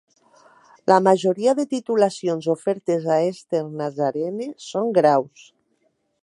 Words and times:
La 0.91 0.95
majoria 1.07 1.53
de 1.59 1.65
titulacions 1.73 2.47
ofertes 2.55 3.05
a 3.17 3.19
Eastern 3.27 3.77
Nazarene 3.83 4.49
són 4.71 4.91
graus. 5.01 5.47